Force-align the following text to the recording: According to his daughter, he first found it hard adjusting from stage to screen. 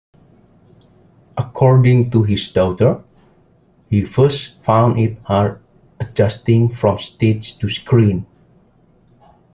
According 1.37 2.09
to 2.09 2.23
his 2.23 2.47
daughter, 2.47 3.03
he 3.87 4.03
first 4.03 4.59
found 4.63 4.99
it 4.99 5.19
hard 5.21 5.61
adjusting 5.99 6.69
from 6.69 6.97
stage 6.97 7.59
to 7.59 7.69
screen. 7.69 8.25